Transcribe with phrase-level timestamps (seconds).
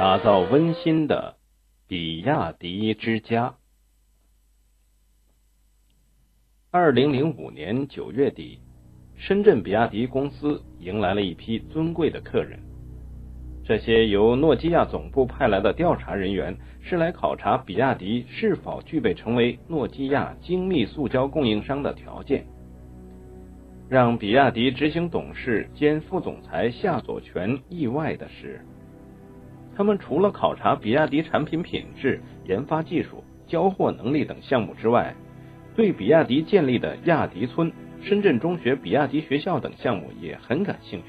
[0.00, 1.36] 打造温馨的
[1.86, 3.54] 比亚迪之家。
[6.70, 8.60] 二零零五年九月底，
[9.18, 12.58] 深圳比亚迪公司迎来了一批尊贵的客人。
[13.62, 22.46] 这些由诺基亚总部派来的调查人员是来考察比亚迪是否具备成为诺基亚精密塑胶供应商的条件。
[23.86, 28.64] 让比亚迪执行董事兼副总裁夏佐全意外的是，
[29.80, 35.14] 他们除了考察比亚迪产品品质、研发技术、交货能力等项目之外，
[35.74, 41.06] 对比亚迪建立的亚迪村、深圳中学比亚迪学校等项目也很感兴趣。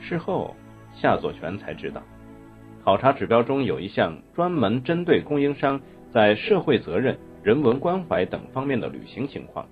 [0.00, 0.56] 事后，
[0.94, 2.02] 夏佐全才知道，
[2.82, 5.78] 考察指标中有一项专门针对供应商
[6.14, 9.68] 在社会责任、人文关怀等方面的履行情况。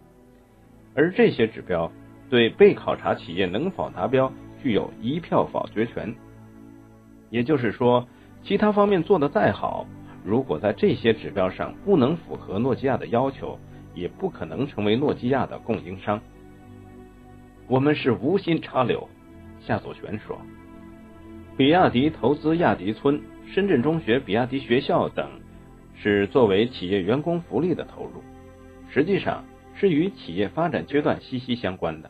[0.95, 1.91] 而这些指标
[2.29, 4.31] 对被考察企业能否达标
[4.63, 6.15] 具有一票否决权。
[7.35, 8.07] 也就是说，
[8.45, 9.85] 其他方面做得再好，
[10.25, 13.59] 如果在这些指标上不能符合诺基亚的要求，
[13.93, 16.21] 也不可能成为诺基亚的供应商。
[17.67, 19.09] 我们是无心插柳，
[19.67, 20.39] 夏祖全说。
[21.57, 23.21] 比亚迪投资亚迪村、
[23.53, 25.29] 深圳中学比亚迪学校等，
[25.97, 28.23] 是作为企业员工福利的投入，
[28.89, 29.43] 实际上。
[29.77, 32.09] 是与企业发展阶段息息相关的。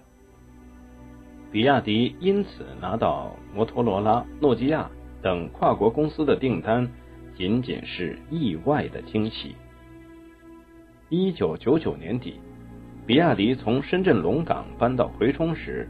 [1.51, 4.91] 比亚迪因此拿到摩托罗拉、诺基亚
[5.25, 6.87] 等跨国公司的订单，
[7.35, 9.55] 仅仅是意外的惊喜。
[11.09, 12.35] 一九九九年底，
[13.07, 15.89] 比亚迪从深圳龙岗搬到葵冲时，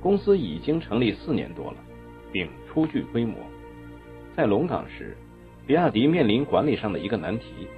[0.00, 1.76] 公司已经成立四年多了，
[2.32, 3.36] 并初具规模。
[4.34, 5.16] 在龙岗时，
[5.64, 7.68] 比亚迪面临管理上的一个难题。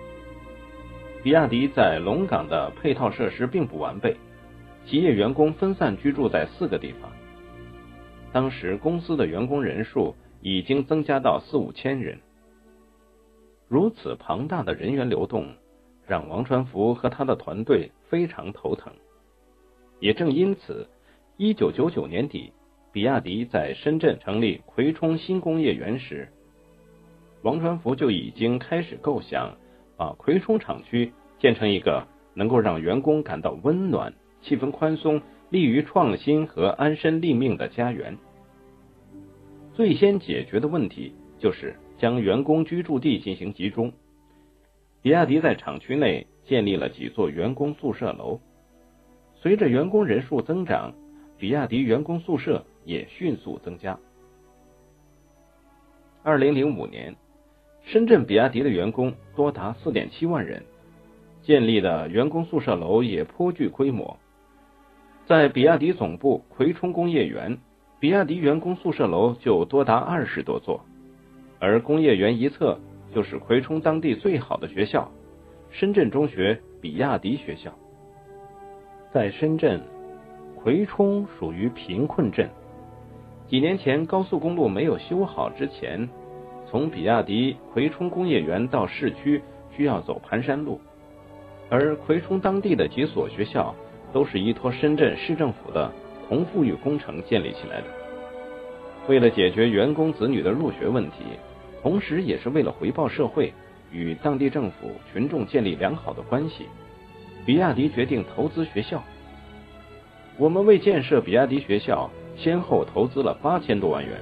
[1.22, 4.16] 比亚迪在龙岗的配套设施并不完备，
[4.86, 7.12] 企业员工分散居住在四个地方。
[8.32, 10.14] 当时公司的员工人数
[10.44, 12.18] 已经增加到四五千人，
[13.66, 15.48] 如此庞大的人员流动，
[16.06, 18.92] 让王传福和他的团队非常头疼。
[20.00, 20.86] 也正因此，
[21.38, 22.52] 一九九九年底，
[22.92, 26.28] 比亚迪在深圳成立葵冲新工业园时，
[27.40, 29.56] 王传福就已经开始构想。
[29.96, 34.12] 把葵冲厂区建成一个能够让员工感到温暖、
[34.42, 38.18] 气氛宽松、利于创新和安身立命的家园。
[39.74, 43.92] 最先解决的问题就是将员工居住地进行集中。
[45.02, 48.40] 比亚迪在厂区内建立了几座员工宿舍楼。
[49.34, 50.94] 随着员工人数增长，
[51.36, 53.98] 比亚迪员工宿舍也迅速增加。
[56.22, 57.14] 二零零五年。
[57.86, 60.64] 深圳比亚迪的员工多达四点七万人，
[61.42, 64.16] 建立的员工宿舍楼也颇具规模。
[65.26, 67.58] 在比亚迪总部葵冲工业园，
[68.04, 70.84] 比亚迪员工宿舍楼就多达二十多座，
[71.58, 72.78] 而工业园一侧
[73.14, 75.10] 就是葵冲当地最好的学校——
[75.72, 77.72] 深圳中学比亚迪学校。
[79.10, 79.80] 在深圳，
[80.54, 82.46] 葵冲属于贫困镇，
[83.48, 86.06] 几年前高速公路没有修好之前。
[86.68, 89.40] 从比亚迪葵冲工业园到市区
[89.74, 90.78] 需要走盘山路，
[91.70, 93.74] 而葵冲当地的几所学校
[94.12, 95.90] 都是依托深圳市政府的
[96.28, 97.86] 同富裕工程建立起来的。
[99.08, 101.24] 为了解决员工子女的入学问题，
[101.82, 103.52] 同时也是为了回报社会，
[103.92, 106.66] 与当地政府群众建立良好的关系，
[107.44, 109.02] 比亚迪决定投资学校。
[110.38, 114.12] 我们为建设比亚迪学校，先后投资了八千多万元。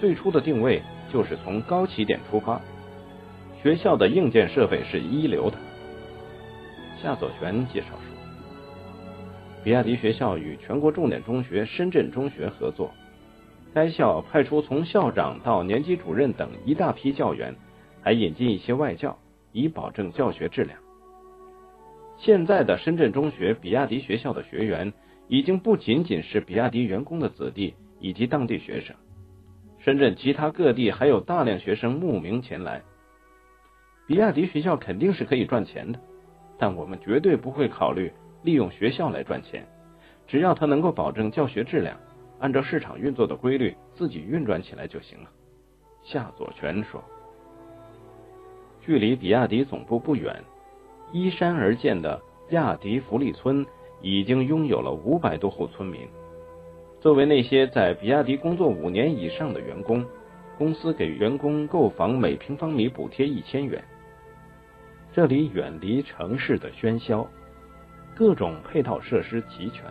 [0.00, 0.82] 最初的定位。
[1.12, 2.60] 就是从高起点出发，
[3.60, 5.56] 学校的硬件设备是一流的。
[7.02, 8.09] 夏佐全介绍说，
[9.62, 12.90] 比亚迪学校与全国重点中学深圳中学合作，
[13.74, 17.54] 该校派出从校长到年级主任等一大批教员，
[18.02, 19.18] 还引进一些外教，
[19.52, 20.78] 以保证教学质量。
[22.16, 24.92] 现在的深圳中学比亚迪学校的学员，
[25.28, 28.96] 已经不仅仅是比亚迪员工的子弟以及当地学生。
[29.78, 32.82] 深圳其他各地还有大量学生慕名前来，
[34.06, 35.98] 比亚迪学校肯定是可以赚钱的，
[36.58, 38.10] 但我们绝对不会考虑
[38.42, 39.66] 利用学校来赚钱，
[40.26, 41.96] 只要他能够保证教学质量，
[42.38, 45.30] 按照市场运作的规律自己运转起来就行了。
[46.02, 47.02] 夏佐全说。
[48.80, 50.42] 距离比亚迪总部不远，
[51.12, 52.20] 依山而建的
[52.50, 53.64] 亚迪福利村
[54.00, 56.00] 已经拥有了五百多户村民。
[56.98, 60.04] 作为那些在比亚迪工作五年以上的员工，
[60.56, 63.82] 公司给员工购房每平方米补贴一千元。
[65.12, 67.26] 这里远离城市的喧嚣，
[68.20, 69.82] 各种配套设施齐全，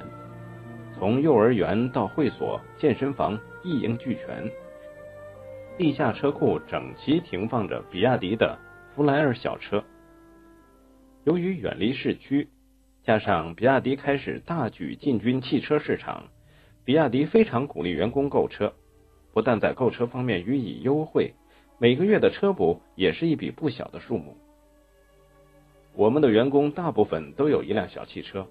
[0.94, 4.48] 从幼儿园到会所、健身房一应俱全。
[5.80, 8.56] 地下车库整齐停放着比亚迪的
[8.94, 9.84] 弗莱尔小车。
[11.24, 12.48] 由于远离市区，
[13.04, 16.26] 加上比亚迪开始大举进军汽车市场，
[16.86, 18.72] 比亚迪非常鼓励员工购车，
[19.34, 21.34] 不但在购车方面予以优惠，
[21.80, 24.38] 每个月的车补也是一笔不小的数目。
[25.96, 28.48] 我们的员工大部分都有一辆小汽车，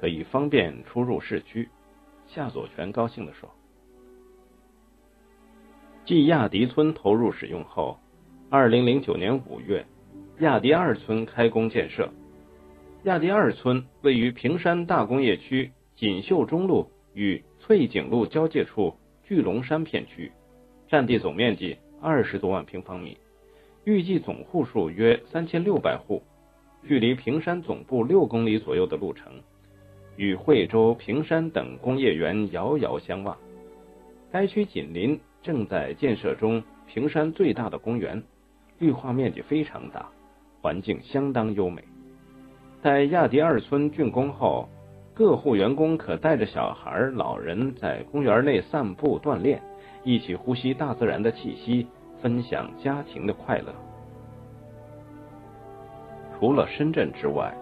[0.00, 1.68] 可以方便出入市区。
[2.26, 3.50] 夏佐全高兴地说
[6.04, 7.98] ：“继亚迪村投入使用后，
[8.48, 9.84] 二零零九年五月，
[10.40, 12.08] 亚迪二村开工建设。
[13.04, 18.94] 亚迪二村位于平山大工业区锦绣中路与翠景路交界处
[19.24, 20.30] 巨龙山片区，
[20.86, 23.16] 占地总面积二十多万平方米，
[23.84, 26.22] 预计总户数约三千六百户，
[26.86, 29.32] 距离平山总部六公里左右的路程。”
[30.16, 33.34] 与惠州、平山等工业园遥遥相望。
[34.30, 38.22] 该区紧邻正在建设中平山最大的公园，
[38.78, 40.06] 绿化面积非常大，
[40.60, 41.82] 环境相当优美。
[42.82, 44.68] 在亚迪二村竣工后，
[45.14, 49.62] 各户员工可带着小孩、老人在公园内散步锻炼，
[50.04, 51.86] 一起呼吸大自然的气息，
[52.20, 53.89] 分享家庭的快乐。
[56.40, 57.54] 除了深圳之外，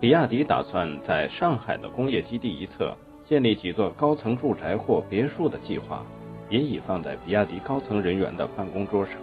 [0.00, 2.92] 比亚迪打算在上海的工业基地一侧
[3.24, 6.04] 建立几座高层住宅或别墅的计划，
[6.48, 9.14] 也已放在比亚迪高层人员的办公桌上。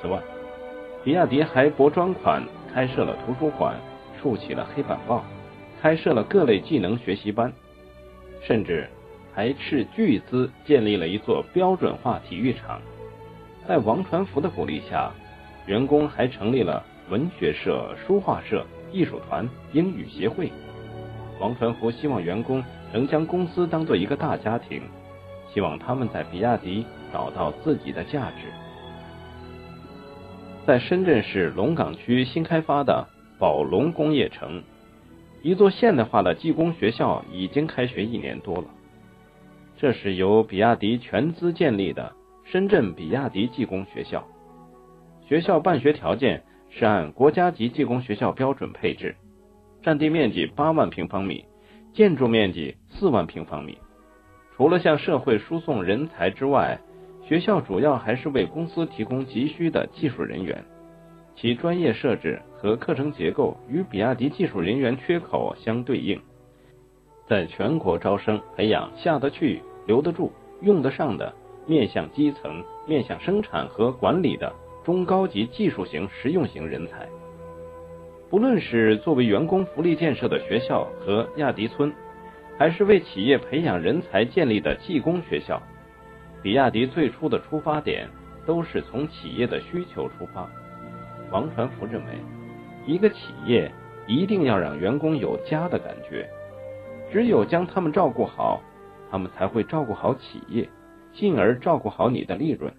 [0.00, 0.20] 此外，
[1.02, 2.40] 比亚迪还拨专款
[2.72, 3.74] 开设了图书馆，
[4.22, 5.24] 竖起了黑板报，
[5.82, 7.52] 开设了各类技能学习班，
[8.42, 8.88] 甚至
[9.34, 12.80] 还斥巨资建立了一座标准化体育场。
[13.66, 15.10] 在王传福的鼓励下，
[15.66, 18.66] 员工还成立了文学社、书画社。
[18.92, 20.50] 艺术团、英语协会，
[21.40, 24.80] 王传福希望员工能将公司当做一个大家庭，
[25.52, 28.46] 希望他们在比亚迪找到自己的价值。
[30.64, 33.06] 在深圳市龙岗区新开发的
[33.38, 34.62] 宝龙工业城，
[35.42, 38.64] 一座现代化的技工学校已经开学一年多了。
[39.76, 42.10] 这是由比亚迪全资建立的
[42.44, 44.24] 深圳比亚迪技工学校，
[45.28, 46.42] 学校办学条件。
[46.78, 49.16] 是按国家级技工学校标准配置，
[49.82, 51.42] 占地面积八万平方米，
[51.94, 53.78] 建筑面积四万平方米。
[54.54, 56.78] 除了向社会输送人才之外，
[57.26, 60.62] 学校主要还是为公司提供急需的技术人员。
[61.34, 66.20] 其专业设置和课程结构与比亚迪技术人员缺口相对应，
[67.26, 70.30] 在全国招生培养下得去、留得住、
[70.60, 71.34] 用得上的
[71.66, 74.52] 面向基层、面向生产和管理的。
[74.86, 77.08] 中高级技术型实用型人才，
[78.30, 81.92] 不论是作为员工福利建设的学校和亚迪村，
[82.56, 85.60] 还是为企业培养人才建立的技工学校，
[86.40, 88.08] 比亚迪最初的出发点
[88.46, 90.48] 都是从企业的需求出发。
[91.32, 92.12] 王传福认为，
[92.86, 93.68] 一个企业
[94.06, 96.28] 一定要让员工有家的感觉，
[97.10, 98.62] 只有将他们照顾好，
[99.10, 100.68] 他们才会照顾好企业，
[101.12, 102.72] 进而照顾好你的利润。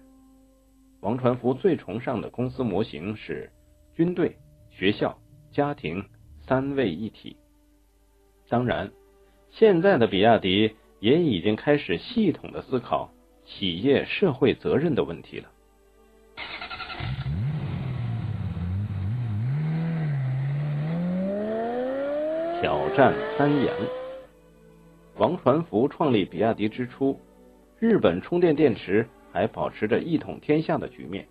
[1.00, 3.48] 王传福最崇尚的公司模型是
[3.94, 4.36] 军队、
[4.68, 5.16] 学校、
[5.52, 6.04] 家庭
[6.40, 7.36] 三位一体。
[8.48, 8.90] 当然，
[9.48, 13.12] 现在的比亚迪也已经开始系统的思考
[13.44, 15.48] 企业社会责任的问题了。
[22.60, 23.74] 挑战三洋。
[25.16, 27.20] 王传福创立比亚迪之初，
[27.78, 29.08] 日本充电电池。
[29.32, 31.26] 还保持着一统天下的局面。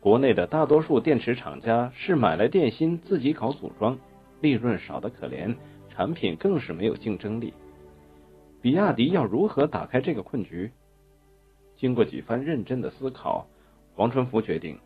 [0.00, 3.98] 国内的大多数电池厂家是买来电芯自己搞组装，
[4.40, 5.56] 利润少得可怜，
[5.88, 7.52] 产品更是没有竞争力。
[8.60, 10.70] 比亚迪要如何打开这个困局？
[11.76, 13.46] 经过几番认真的思考，
[13.96, 14.78] 王传福决定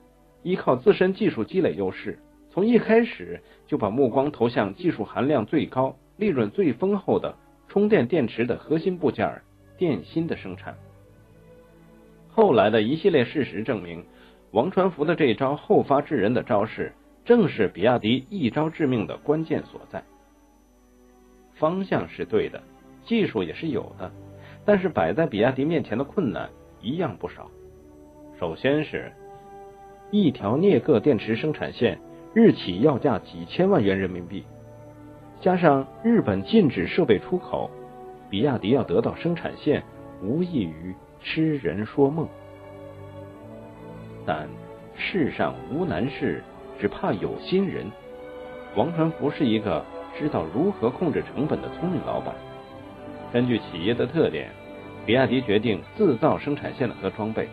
[0.42, 2.18] 依靠自身技术积累优势，
[2.50, 7.34] 从一开始就把目光投向技术含量最高、利润最丰厚的
[7.68, 9.42] 充电电池的核心部件
[9.78, 10.76] 电芯的生产。
[12.34, 14.04] 后来的一系列事实证明，
[14.52, 16.90] 王传福的这一招后发制人的招式，
[17.26, 20.02] 正是比亚迪一招致命的关键所在。
[21.52, 22.62] 方向是对的，
[23.04, 24.10] 技术也是有的，
[24.64, 26.48] 但是摆在比亚迪面前的困难
[26.80, 27.50] 一样不少。
[28.40, 29.12] 首先是
[30.10, 32.00] 一条镍铬电池生产线，
[32.34, 34.42] 日起要价几千万元人民币，
[35.38, 37.70] 加上日本禁止设备出口，
[38.30, 39.82] 比亚迪要得到生产线，
[40.22, 40.94] 无异于。
[41.24, 42.28] 痴人说梦，
[44.26, 44.48] 但
[44.96, 46.42] 世上无难事，
[46.80, 47.86] 只怕有心人。
[48.74, 49.84] 王传福是一个
[50.18, 52.34] 知道如何控制成本的聪明老板。
[53.32, 54.50] 根据企业的特点，
[55.06, 57.48] 比亚迪决定自造生产线和装备。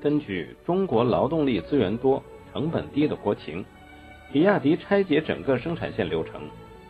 [0.00, 2.22] 根据中国劳动力资源多、
[2.52, 3.64] 成本低的国情，
[4.32, 6.42] 比亚迪拆解整个生产线流程，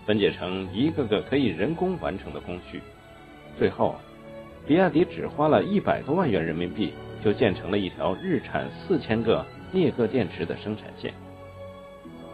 [0.04, 2.80] 分解成一个个可以人工完成的工序。
[3.58, 3.96] 最后，
[4.66, 6.92] 比亚迪只花了一百多万元人民币，
[7.22, 11.14] 就建成了一条日产四千个镍铬电池的生产线。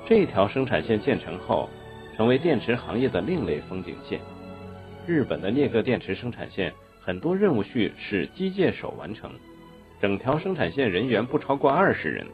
[0.07, 1.69] 这条生产线建成后，
[2.17, 4.19] 成为电池行业的另类风景线。
[5.07, 6.73] 日本的镍铬电池生产线
[7.03, 9.31] 很多任务序是机械手完成，
[10.01, 12.27] 整条生产线人员不超过二十人，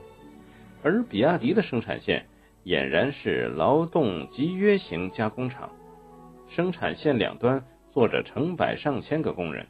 [0.84, 2.24] 而比亚迪的生产线
[2.64, 5.68] 俨然是劳动集约型加工厂，
[6.48, 7.60] 生产线两端
[7.92, 9.66] 坐着成百上千个工人。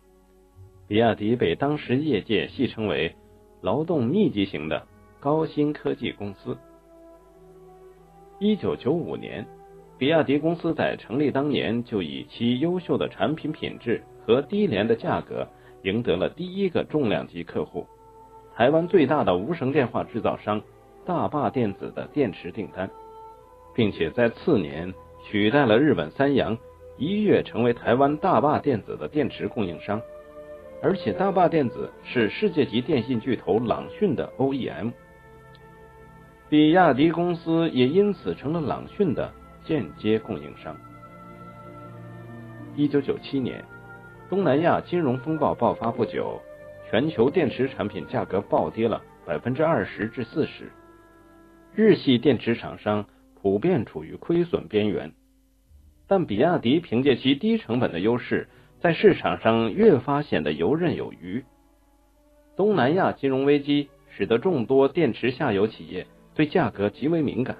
[0.88, 3.14] 比亚迪被当时业界戏称为
[3.60, 4.82] 劳动密集型的
[5.20, 6.56] 高新科技公司。
[8.38, 9.46] 一九九五年。
[9.98, 15.44] 比亚迪公司在成立当年就以其优秀的产品品质和低廉的价格
[15.82, 17.84] 赢得了第一个重量级客户——
[18.54, 20.62] 台湾最大的无绳电话制造商
[21.04, 22.88] 大坝电子的电池订单，
[23.74, 26.56] 并且在次年取代了日本三洋，
[26.96, 30.00] 一跃成为台湾大坝电子的电池供应商。
[30.82, 34.92] 而且大坝电子是世界级电信巨头朗讯的 OEM，
[36.48, 39.32] 比亚迪公司也因此成了朗讯的。
[39.64, 40.74] 间接供应商。
[42.74, 43.62] 一九九七年，
[44.30, 46.40] 东南亚金融风暴爆发不久，
[46.88, 50.72] 全球电池产品价格暴跌了百分之二十至四十，
[51.74, 53.04] 日系电池厂商
[53.34, 55.12] 普遍处于亏损边缘。
[56.06, 58.48] 但比亚迪凭借其低成本的优势，
[58.80, 61.44] 在市场上越发显得游刃有余。
[62.56, 67.56] 东南亚金融危机使得众多电池下游企业对价格极为敏感。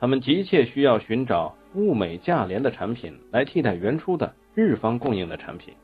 [0.00, 5.74] 他们急切需要寻找物美价廉的产品来替代原初的日方供应的产品。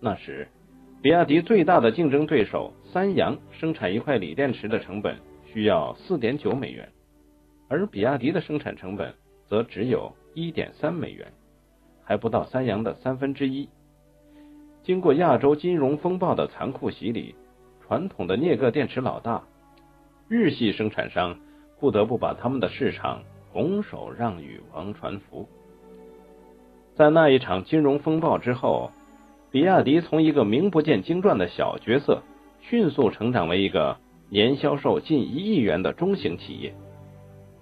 [0.00, 0.48] 那时，
[1.02, 6.88] 比亚迪最大的竞争对手三洋生产一块锂电池的成本需要四点九美元，
[7.68, 9.12] 而比亚迪的生产成本
[9.46, 11.30] 则只有一点三美元，
[12.08, 13.68] 还不到三洋的三分之一。
[14.82, 17.34] 经过亚洲金融风暴的残酷洗礼，
[17.86, 19.42] 传统的镍铬电池老大
[20.26, 21.36] 日系生产商。
[21.80, 23.22] 不得不把他们的市场
[23.52, 25.48] 拱手让与王传福。
[26.96, 28.90] 在那一场金融风暴之后，
[29.52, 32.20] 比亚迪从一个名不见经传的小角色，
[32.60, 33.96] 迅速成长为一个
[34.28, 36.74] 年销售近一亿元的中型企业。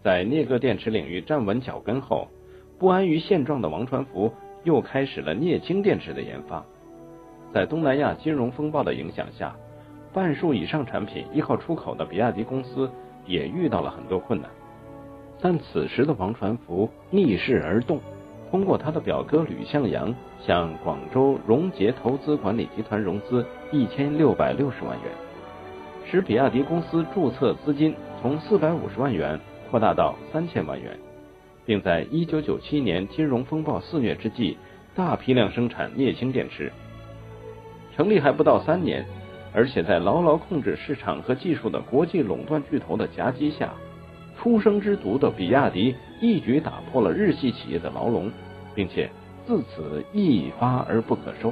[0.03, 2.29] 在镍铬电池领域站稳脚跟后，
[2.79, 4.33] 不安于现状的王传福
[4.65, 6.65] 又开始了镍氢电池的研发。
[7.53, 9.55] 在东南亚金融风暴的影响下，
[10.13, 12.91] 半数以上产品依靠出口的比亚迪公司。
[13.29, 14.49] 也遇到了很多困难，
[15.41, 17.99] 但此时的王传福逆势而动，
[18.53, 25.13] 通过他的表哥吕向阳向广州荣捷投资管理集团融资一千六百六十万元，
[26.09, 27.93] 使比亚迪公司注册资金
[28.23, 29.41] 从四百五十万元
[29.73, 30.97] 扩大到三千万元，
[31.67, 34.57] 并在一九九七年金融风暴肆虐之际
[34.95, 36.73] 大批量生产镍氢电池。
[37.95, 39.05] 成立还不到三年。
[39.55, 43.73] 而且在牢牢控制市场和技术的国际垄断巨头的夹击下，
[44.37, 48.31] 初生之犊的比亚迪一举打破了日系企业的牢笼，
[48.75, 49.09] 并且
[49.47, 51.51] 自此一发而不可收。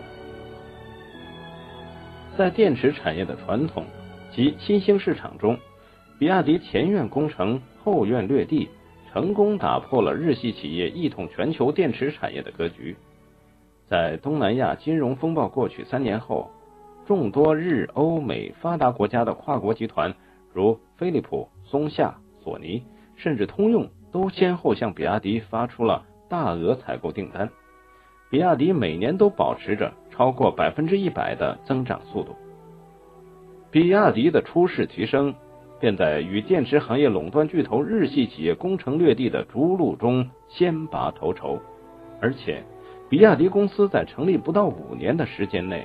[2.37, 3.87] 在电池产业的传统
[4.31, 5.57] 及新兴市场中，
[6.19, 8.69] 比亚迪前院攻城，后院掠地，
[9.15, 12.97] 成功打破了日系企业一统全球电池产业的格局。
[13.87, 16.51] 在东南亚金融风暴过去三年后。
[17.07, 20.15] 众多日、欧、美发达国家的跨国集团，
[20.55, 22.83] 如飞利浦、松下、索尼，
[23.15, 27.51] 甚至通用，都先后向比亚迪发出了大额采购订单。
[28.31, 32.35] 比亚迪每年都保持着超过百分之一百的增长速度。
[33.71, 35.35] 比亚迪的出势提升，
[35.85, 41.61] 便在与电池行业垄断巨头日系企业攻城略地的逐鹿中先拔头筹。
[42.23, 42.63] 而且，
[43.07, 45.85] 比亚迪公司在成立不到五年的时间内，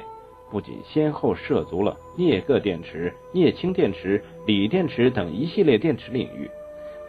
[0.50, 6.50] 不仅先后涉足了镍铬电池、镍氢电池、锂电池等一系列电池领域，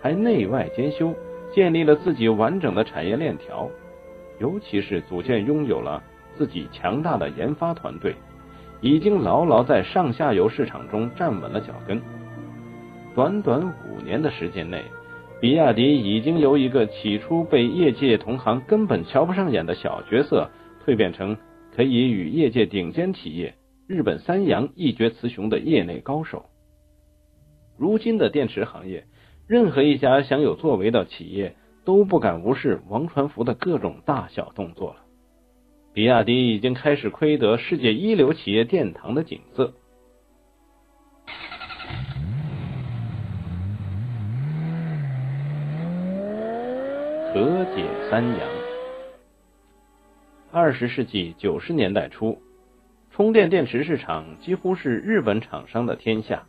[0.02, 1.14] 还内外兼修，
[1.54, 3.70] 建立了自己完整的产业链条。
[4.40, 6.02] 尤其是组建拥有了
[6.36, 8.16] 自己强大的研发团队，
[8.80, 12.02] 已经牢牢在上下游市场中站稳了脚跟。
[13.14, 14.82] 短短五年的时间内，
[15.40, 20.50] 比亚迪已经由一个起初被业界同行根本瞧不上眼的小角色，
[20.84, 21.36] 蜕变成。
[21.72, 23.54] 可以与业界顶尖企业
[23.86, 26.46] 日本三洋一决雌雄的业内高手。
[27.78, 29.04] 如今的电池行业，
[29.46, 34.96] 任何一家想有作为的企业都不敢无视王传福的各种大小动作了。
[35.94, 39.72] 比亚迪已经开始窥得世界一流企业殿堂的景色。
[47.32, 48.40] 和解三阳。
[50.50, 52.36] 二十世纪九十年代初，
[53.12, 56.44] 充电电池市场几乎是日本厂商的天下，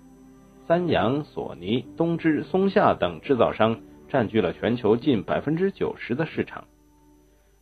[0.65, 6.65] 三洋、索尼、东芝、松下等制造商占据了全球近百分之九十的市场。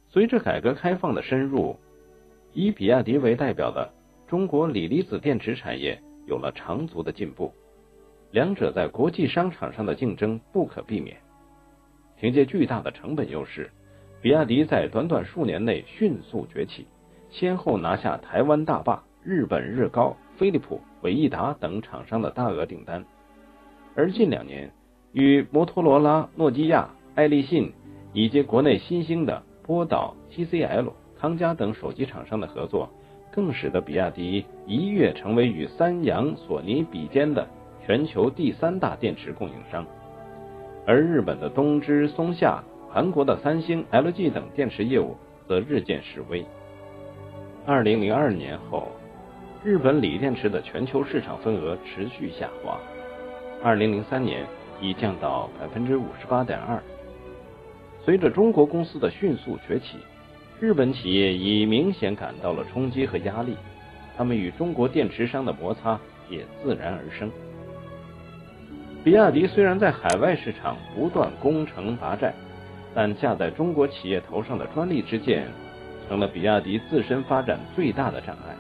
[0.07, 1.77] 随着改革开放的深入，
[2.53, 3.91] 以比亚迪为代表的
[4.29, 7.51] 中国锂离子电池产业有了长足的进步，
[8.31, 11.17] 两者在国际商场上的竞争不可避免。
[12.19, 13.69] 凭借巨大的成本优势，
[14.21, 16.85] 比亚迪在短短数年内迅速崛起，
[17.29, 23.05] 先后拿下台湾大坝、日本日高、飞利浦、伟易达等厂商的大额订单。
[23.95, 24.71] 而近两年，
[25.13, 27.71] 与摩托罗拉、诺基亚、爱立信
[28.11, 32.89] 以及国内新兴的波导、TCL、康佳等手机厂商的合作，
[33.31, 37.47] 更使得比亚迪一跃成为与三洋、索尼比肩的
[37.85, 39.85] 全球第三大电池供应商。
[40.85, 45.15] 而日本的东芝、松下、韩国的三星、LG 等电池业务
[45.47, 46.43] 则日渐式微。
[47.65, 48.87] 二零零二年后，
[49.63, 52.79] 日本锂电池的全球市场份额持续下滑，
[53.61, 54.45] 二零零三年
[54.81, 56.81] 已降到百分之五十八点二。
[58.03, 59.97] 随着中国公司的迅速崛起，
[60.59, 63.55] 日本企业已明显感到了冲击和压力，
[64.17, 67.29] 他们与中国电池商的摩擦也自然而生。
[69.03, 72.33] 比亚迪虽然在海外市场不断攻城拔寨，
[72.93, 75.47] 但架在中国企业头上的专利之剑，
[76.07, 78.55] 成了比亚迪自身发展最大的障碍。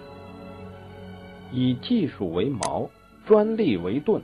[1.51, 2.89] 以技术为矛，
[3.25, 4.21] 专利为盾，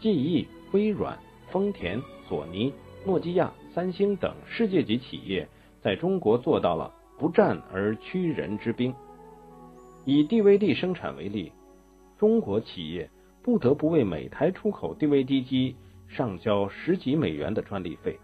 [0.00, 1.16] 记忆、微软、
[1.50, 2.72] 丰田、索尼、
[3.04, 3.52] 诺基亚。
[3.74, 5.46] 三星等世界级企业
[5.82, 8.94] 在中国做到了不战而屈人之兵。
[10.06, 11.52] 以 DVD 生产为例，
[12.18, 13.10] 中国企业
[13.46, 15.76] 不得不为每台出口 DVD 机
[16.08, 18.18] 上交十几美元的专利费，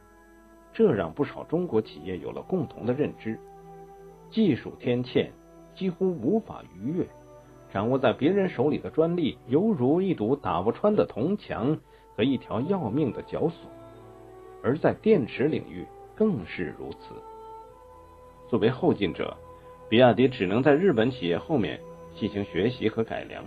[0.73, 3.39] 这让不少中国企业有了共同的认知：
[4.33, 5.31] 技术天堑
[5.77, 7.07] 几乎无法逾越，
[7.73, 11.79] 掌握在别人手里的专利犹如一堵打不穿的铜墙
[12.17, 13.71] 和一条要命的绞索。
[14.61, 17.15] 而在电池领域更是如此。
[18.49, 19.37] 作为后进者，
[19.89, 21.81] 比亚迪只能在日本企业后面
[22.17, 23.45] 进行学习和改良，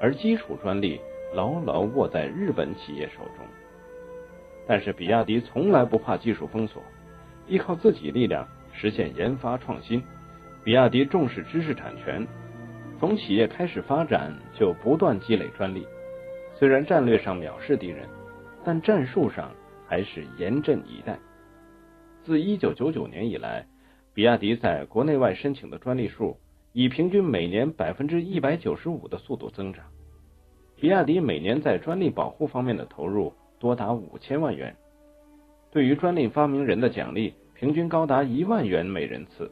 [0.00, 1.00] 而基础专利
[1.34, 3.46] 牢牢握在日本企业手中。
[4.66, 6.82] 但是，比亚迪从来不怕技术封锁，
[7.46, 10.02] 依靠自己力量实现研发创新。
[10.64, 12.26] 比亚迪重视知识产权，
[12.98, 15.86] 从企业开始发展就不断积累专利。
[16.54, 18.06] 虽然战略上藐视敌人，
[18.64, 19.50] 但战术上。
[19.90, 21.18] 还是严阵以待。
[22.22, 23.66] 自一九九九年以来，
[24.12, 26.36] 比亚迪在国内外申请的专利数
[26.78, 29.84] 以平均每年百分之一百九十五的速度增长。
[30.76, 34.76] 比亚迪每年在专利保护方面的投入多达五千万元，
[35.72, 39.50] 对于专利发明人的奖励平均高达一万元每人次。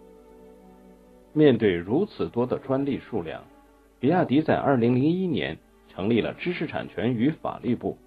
[1.33, 3.43] 面对如此多的专利数量，
[3.99, 5.59] 比亚迪在二零零一年
[5.89, 7.99] 成立了知识产权与法律部。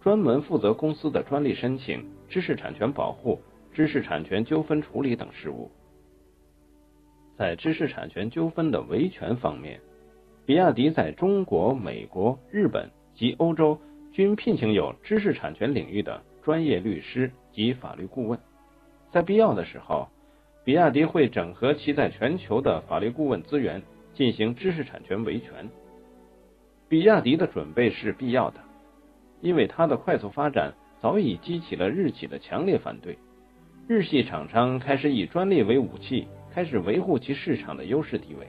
[0.00, 3.40] 专门负责公司的专利申请、知识产权保护、
[3.72, 5.70] 知识产权纠纷处理等事务。
[7.36, 9.80] 在知识产权纠纷的维权方面，
[10.44, 13.78] 比亚迪在中国、美国、日本及欧洲
[14.12, 18.38] 均聘请有知识产权领域的专业律师及法律顾问。
[19.10, 20.08] 在必要的时候，
[20.64, 23.82] 比亚迪会整合其在全球的法律顾问资源，
[24.14, 25.68] 进行知识产权维权。
[26.88, 28.60] 比亚迪的准备是必要的。
[29.42, 33.18] 因为它的快速发展早已激起了日企的强烈反对，
[33.86, 38.46] 日系厂商开始以专利为武器，开始维护其市场的优势地位。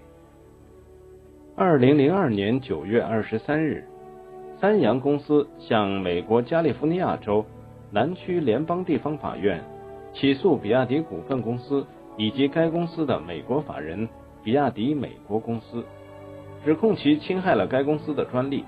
[1.57, 3.83] 二零零二年九月二十三日，
[4.61, 7.45] 三洋公司向美国加利福尼亚州
[7.91, 9.61] 南区联邦地方法院
[10.13, 14.07] 起诉比亚迪股份公司以及该公司的美国法人
[14.41, 15.83] 比亚迪美国公司，
[16.63, 18.63] 指控其侵害了该公司的专利。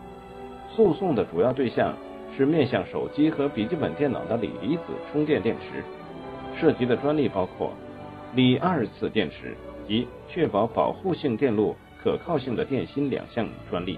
[0.75, 1.95] 诉讼的主要对象。
[2.37, 5.83] 是面向手机和笔记本电脑的锂离子充电电池，
[6.57, 7.73] 涉及的专利包括
[8.35, 9.55] 锂二次电池
[9.87, 13.97] 及确保保护性电路可靠性的电芯两项专利。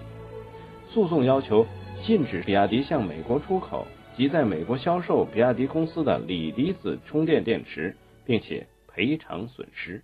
[0.90, 1.66] 诉讼要求
[2.04, 10.04] 禁止比亚迪向美国出口及在美国销售比亚迪公司的锂离子充电电池，并且赔偿损失。